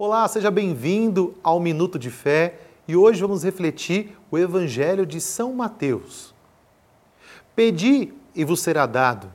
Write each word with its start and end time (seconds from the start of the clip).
Olá, 0.00 0.28
seja 0.28 0.48
bem-vindo 0.48 1.34
ao 1.42 1.58
Minuto 1.58 1.98
de 1.98 2.08
Fé 2.08 2.60
e 2.86 2.94
hoje 2.94 3.20
vamos 3.20 3.42
refletir 3.42 4.16
o 4.30 4.38
Evangelho 4.38 5.04
de 5.04 5.20
São 5.20 5.52
Mateus. 5.52 6.32
Pedi 7.56 8.14
e 8.32 8.44
vos 8.44 8.60
será 8.60 8.86
dado, 8.86 9.28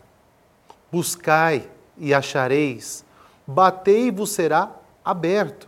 buscai 0.90 1.70
e 1.98 2.14
achareis, 2.14 3.04
batei 3.46 4.08
e 4.08 4.12
vos 4.12 4.32
será 4.32 4.72
aberto. 5.04 5.68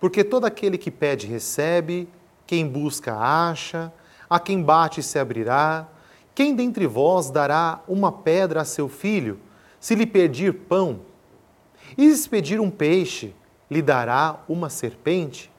Porque 0.00 0.24
todo 0.24 0.46
aquele 0.46 0.78
que 0.78 0.90
pede 0.90 1.26
recebe, 1.26 2.08
quem 2.46 2.66
busca 2.66 3.14
acha, 3.14 3.92
a 4.30 4.40
quem 4.40 4.62
bate 4.62 5.02
se 5.02 5.18
abrirá. 5.18 5.86
Quem 6.34 6.56
dentre 6.56 6.86
vós 6.86 7.28
dará 7.28 7.82
uma 7.86 8.10
pedra 8.10 8.62
a 8.62 8.64
seu 8.64 8.88
filho, 8.88 9.38
se 9.78 9.94
lhe 9.94 10.06
pedir 10.06 10.54
pão? 10.54 11.00
E 11.98 12.10
se 12.14 12.26
pedir 12.26 12.60
um 12.60 12.70
peixe, 12.70 13.34
lhe 13.72 13.82
dará 13.82 14.40
uma 14.48 14.68
serpente? 14.68 15.50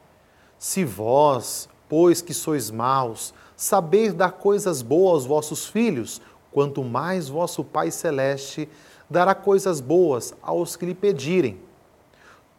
Se 0.58 0.86
vós, 0.86 1.68
pois 1.90 2.22
que 2.22 2.34
sois 2.34 2.72
maus, 2.72 3.34
saber 3.56 4.14
dar 4.14 4.32
coisas 4.34 4.82
boas 4.82 5.14
aos 5.14 5.26
vossos 5.26 5.66
filhos, 5.66 6.22
quanto 6.52 6.84
mais 6.84 7.28
vosso 7.28 7.64
Pai 7.64 7.92
Celeste 7.92 8.70
dará 9.10 9.36
coisas 9.36 9.82
boas 9.82 10.34
aos 10.42 10.76
que 10.76 10.86
lhe 10.86 10.94
pedirem. 10.94 11.60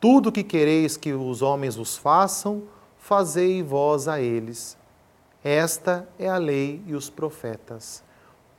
Tudo 0.00 0.28
o 0.28 0.32
que 0.32 0.42
quereis 0.42 0.96
que 0.96 1.12
os 1.12 1.40
homens 1.40 1.76
vos 1.76 1.96
façam, 1.96 2.64
fazei 2.98 3.62
vós 3.62 4.06
a 4.06 4.20
eles. 4.20 4.76
Esta 5.42 6.08
é 6.18 6.28
a 6.28 6.36
lei 6.36 6.82
e 6.86 6.94
os 6.94 7.08
profetas. 7.08 8.02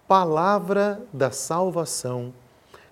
Palavra 0.07 1.02
da 1.11 1.31
salvação. 1.31 2.33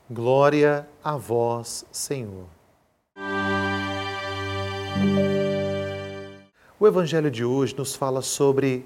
Glória 0.09 0.87
a 1.03 1.15
vós, 1.15 1.85
Senhor. 1.91 2.62
O 6.79 6.87
Evangelho 6.87 7.31
de 7.31 7.45
hoje 7.45 7.73
nos 7.77 7.95
fala 7.95 8.21
sobre 8.21 8.85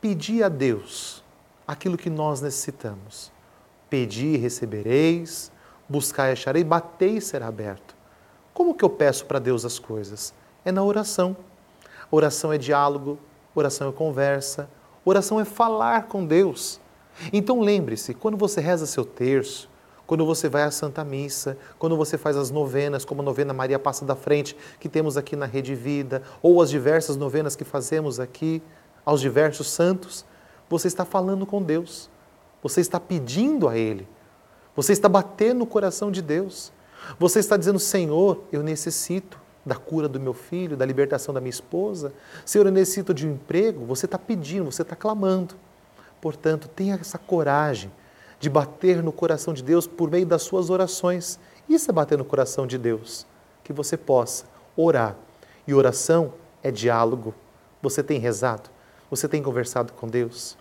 pedir 0.00 0.44
a 0.44 0.48
Deus 0.48 1.24
aquilo 1.66 1.96
que 1.96 2.08
nós 2.08 2.40
necessitamos. 2.40 3.32
Pedi 3.90 4.26
e 4.26 4.36
recebereis, 4.36 5.50
buscai 5.88 6.30
e 6.30 6.32
acharei, 6.34 6.62
batei 6.62 7.16
e 7.16 7.20
será 7.20 7.48
aberto. 7.48 7.96
Como 8.54 8.74
que 8.74 8.84
eu 8.84 8.88
peço 8.88 9.26
para 9.26 9.40
Deus 9.40 9.64
as 9.64 9.78
coisas? 9.78 10.32
É 10.64 10.70
na 10.70 10.84
oração. 10.84 11.36
Oração 12.10 12.52
é 12.52 12.58
diálogo, 12.58 13.18
oração 13.54 13.88
é 13.88 13.92
conversa, 13.92 14.70
oração 15.04 15.40
é 15.40 15.44
falar 15.44 16.04
com 16.04 16.24
Deus. 16.24 16.80
Então 17.32 17.60
lembre-se, 17.60 18.14
quando 18.14 18.36
você 18.36 18.60
reza 18.60 18.86
seu 18.86 19.04
terço, 19.04 19.68
quando 20.06 20.24
você 20.24 20.48
vai 20.48 20.62
à 20.62 20.70
Santa 20.70 21.04
Missa, 21.04 21.58
quando 21.78 21.96
você 21.96 22.16
faz 22.16 22.36
as 22.36 22.50
novenas, 22.50 23.04
como 23.04 23.22
a 23.22 23.24
novena 23.24 23.52
Maria 23.52 23.78
Passa 23.78 24.04
da 24.04 24.14
Frente, 24.14 24.56
que 24.78 24.88
temos 24.88 25.16
aqui 25.16 25.34
na 25.34 25.46
Rede 25.46 25.74
Vida, 25.74 26.22
ou 26.40 26.62
as 26.62 26.70
diversas 26.70 27.16
novenas 27.16 27.56
que 27.56 27.64
fazemos 27.64 28.20
aqui, 28.20 28.62
aos 29.04 29.20
diversos 29.20 29.68
santos, 29.68 30.24
você 30.68 30.88
está 30.88 31.04
falando 31.04 31.46
com 31.46 31.62
Deus. 31.62 32.10
Você 32.62 32.80
está 32.80 32.98
pedindo 32.98 33.68
a 33.68 33.76
Ele. 33.76 34.06
Você 34.74 34.92
está 34.92 35.08
batendo 35.08 35.60
no 35.60 35.66
coração 35.66 36.10
de 36.10 36.20
Deus. 36.20 36.72
Você 37.18 37.38
está 37.38 37.56
dizendo: 37.56 37.78
Senhor, 37.78 38.42
eu 38.50 38.62
necessito 38.62 39.40
da 39.64 39.76
cura 39.76 40.08
do 40.08 40.18
meu 40.18 40.34
filho, 40.34 40.76
da 40.76 40.84
libertação 40.84 41.32
da 41.32 41.40
minha 41.40 41.50
esposa. 41.50 42.12
Senhor, 42.44 42.66
eu 42.66 42.72
necessito 42.72 43.14
de 43.14 43.26
um 43.26 43.32
emprego. 43.32 43.84
Você 43.86 44.06
está 44.06 44.18
pedindo, 44.18 44.70
você 44.70 44.82
está 44.82 44.96
clamando. 44.96 45.54
Portanto, 46.20 46.68
tenha 46.68 46.96
essa 46.96 47.18
coragem 47.18 47.90
de 48.38 48.50
bater 48.50 49.02
no 49.02 49.12
coração 49.12 49.54
de 49.54 49.62
Deus 49.62 49.86
por 49.86 50.10
meio 50.10 50.26
das 50.26 50.42
suas 50.42 50.70
orações. 50.70 51.38
Isso 51.68 51.90
é 51.90 51.94
bater 51.94 52.18
no 52.18 52.24
coração 52.24 52.66
de 52.66 52.78
Deus. 52.78 53.26
Que 53.64 53.72
você 53.72 53.96
possa 53.96 54.44
orar. 54.76 55.16
E 55.66 55.74
oração 55.74 56.34
é 56.62 56.70
diálogo. 56.70 57.34
Você 57.82 58.02
tem 58.02 58.18
rezado? 58.18 58.70
Você 59.10 59.28
tem 59.28 59.42
conversado 59.42 59.92
com 59.92 60.08
Deus? 60.08 60.56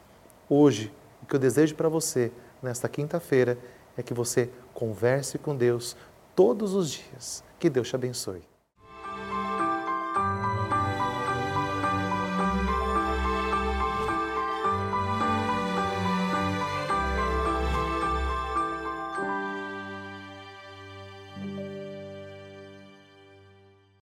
Hoje, 0.50 0.92
o 1.22 1.26
que 1.26 1.36
eu 1.36 1.40
desejo 1.40 1.76
para 1.76 1.90
você 1.90 2.32
nesta 2.62 2.88
quinta-feira 2.88 3.58
é 3.98 4.04
que 4.04 4.14
você 4.14 4.50
converse 4.74 5.38
com 5.38 5.56
Deus 5.56 5.96
todos 6.36 6.74
os 6.74 6.92
dias. 6.92 7.44
Que 7.60 7.70
Deus 7.70 7.90
te 7.90 7.96
abençoe. 7.96 8.55